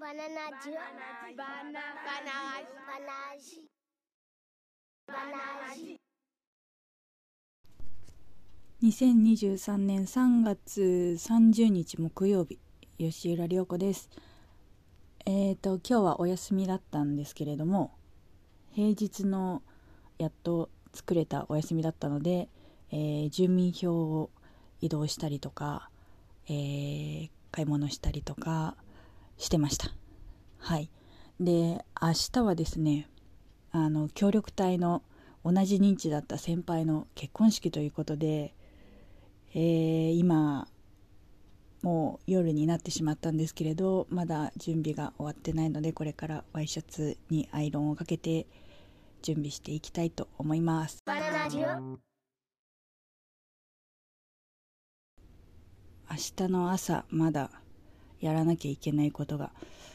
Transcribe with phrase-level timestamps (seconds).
[0.00, 0.22] バナナ
[0.64, 0.72] ジュ
[1.36, 2.16] バナナバ
[3.04, 3.68] ナジ
[5.06, 6.00] バナジ
[8.82, 10.80] 2023年3月
[11.18, 12.58] 30日木曜日。
[12.96, 14.08] 吉浦涼子です。
[15.26, 17.92] えーと今日はお休みだったんですけれども
[18.72, 19.62] 平日の
[20.16, 22.48] やっと作れたお休みだったので、
[22.90, 24.30] えー住民票を
[24.80, 25.90] 移動したりとか、
[26.48, 28.76] えー買い物したりとか
[29.40, 29.90] してました。
[30.58, 30.90] はい。
[31.40, 33.08] で明日はですね
[33.72, 35.02] あの協力隊の
[35.42, 38.54] 同じ認知だった先輩の結婚式ということで、
[39.54, 40.68] えー今
[41.82, 48.46] もう夜になってしまったんですけれどまだ準備が終わってないのでこれからワイシャツにアイロンをかけて
[49.22, 50.98] 準備していきたいと思います。
[56.10, 57.59] 明日の朝まだ
[58.20, 59.52] やらなきゃいけないことが。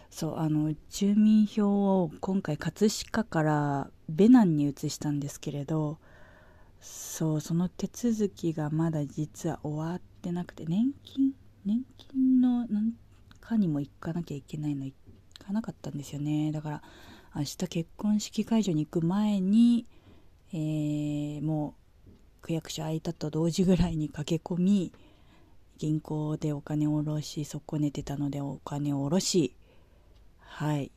[0.09, 5.97] そうあの住民票を今回葛飾からベナンに移したんですけれど
[6.79, 11.33] そうその手続きがまだ実は終わってなくて年金
[11.65, 12.93] 年金のなん
[13.41, 14.93] かにも行かなきゃいけないの行
[15.45, 16.51] かなかったんですよね。
[16.51, 16.81] だから
[17.35, 19.85] 明日結婚式会場に行く前に、
[20.53, 21.85] えーもう
[22.41, 24.93] 区役所空いたと同時ぐらいに駆け込み
[25.77, 29.53] 銀行でお金を下ろし損ねてたのでお金を下ろし
[30.39, 30.91] はい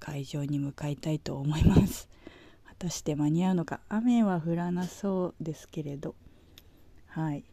[0.00, 2.08] 会場に向かいたいと思います。
[2.64, 3.80] 果たして間に合うのか。
[3.88, 6.14] 雨は降らなそうですけれど。
[7.08, 7.44] はい。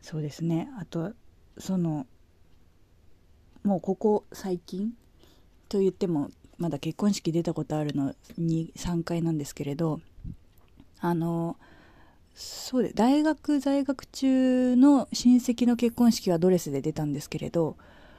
[0.00, 0.70] そうですね。
[0.78, 1.12] あと
[1.58, 2.06] その
[3.64, 4.96] もうここ最近
[5.68, 10.00] と言ってもまだ結婚式出たことあるのに3回なんですけれど
[11.00, 11.56] あの
[12.34, 17.76] そうで大学在学中の親戚の結婚式はドレスで出たんですけれど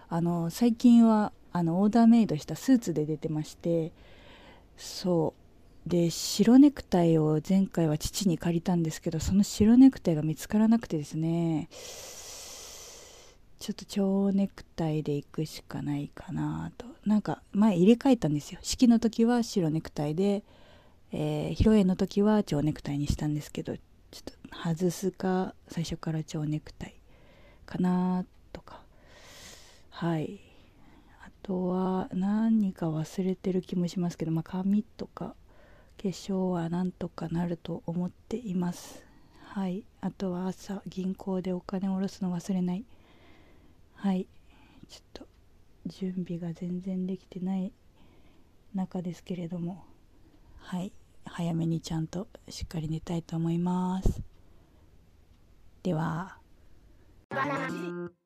[0.09, 3.91] あの最近はあのオーダーメイドしたスーツで出てまして
[4.78, 5.89] そう。
[5.89, 11.68] で白ネクタイを前回は父に借りたんですけどその白ネクタイが見つからなくてですね
[13.59, 16.85] ちょっと蝶ネクタイで行くしかないかなと。
[17.06, 18.59] なんか前入れ替えたんですよ。
[18.62, 20.44] 式の時は白ネクタイで、
[21.12, 23.75] えー披露宴の時は蝶ネクタイにしたんですけど
[24.13, 26.94] ちょっと外すか最初から蝶ネクタイ
[27.66, 28.81] かなとか。
[29.90, 30.40] はい。
[31.25, 35.34] あとは何か忘れてる気もしますけど、まあ、髪とか
[36.00, 39.03] 化粧はなんとかなると思っています。
[39.46, 39.84] はい。
[40.00, 42.85] あとは朝銀行でお金を下ろすの忘れない。
[43.95, 44.28] はい。
[44.90, 45.28] ちょっと
[45.88, 47.72] 準備が全然できてない
[48.75, 49.84] 中ですけれども。
[50.59, 50.91] はい。
[51.35, 54.21] 早めにちゃんとしっかり寝たいと思います。
[55.81, 56.38] では。
[57.31, 58.22] バナナ